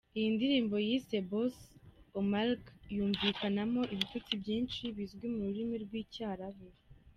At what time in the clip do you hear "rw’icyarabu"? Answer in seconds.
5.83-6.65